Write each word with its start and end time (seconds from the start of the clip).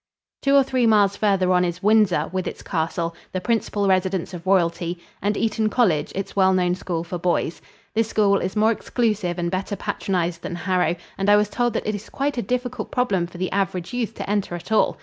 Two 0.41 0.55
or 0.55 0.63
three 0.63 0.87
miles 0.87 1.15
farther 1.15 1.53
on 1.53 1.63
is 1.63 1.83
Windsor, 1.83 2.27
with 2.31 2.47
its 2.47 2.63
castle, 2.63 3.13
the 3.33 3.39
principal 3.39 3.87
residence 3.87 4.33
of 4.33 4.47
royalty, 4.47 4.97
and 5.21 5.37
Eton 5.37 5.69
College, 5.69 6.11
its 6.15 6.35
well 6.35 6.55
known 6.55 6.73
school 6.73 7.03
for 7.03 7.19
boys. 7.19 7.61
This 7.93 8.07
school 8.07 8.39
is 8.39 8.55
more 8.55 8.71
exclusive 8.71 9.37
and 9.37 9.51
better 9.51 9.75
patronized 9.75 10.41
than 10.41 10.55
Harrow, 10.55 10.95
and 11.19 11.29
I 11.29 11.35
was 11.35 11.49
told 11.49 11.73
that 11.73 11.85
it 11.87 11.93
is 11.93 12.09
quite 12.09 12.39
a 12.39 12.41
difficult 12.41 12.89
problem 12.89 13.27
for 13.27 13.37
the 13.37 13.51
average 13.51 13.93
youth 13.93 14.15
to 14.15 14.27
enter 14.27 14.55
at 14.55 14.71
all. 14.71 14.97